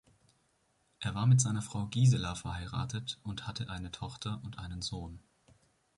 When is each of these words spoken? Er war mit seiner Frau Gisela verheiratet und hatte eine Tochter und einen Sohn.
Er 0.99 1.13
war 1.13 1.27
mit 1.27 1.39
seiner 1.41 1.61
Frau 1.61 1.85
Gisela 1.85 2.33
verheiratet 2.33 3.19
und 3.21 3.45
hatte 3.47 3.69
eine 3.69 3.91
Tochter 3.91 4.41
und 4.43 4.57
einen 4.57 4.81
Sohn. 4.81 5.19